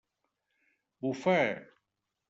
[1.01, 1.37] Bufa!